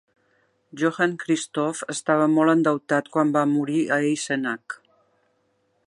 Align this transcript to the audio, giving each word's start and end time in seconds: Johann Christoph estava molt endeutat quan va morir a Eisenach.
Johann 0.83 1.13
Christoph 1.23 1.83
estava 1.95 2.29
molt 2.37 2.55
endeutat 2.55 3.13
quan 3.17 3.35
va 3.37 3.47
morir 3.53 3.85
a 3.85 4.01
Eisenach. 4.09 4.81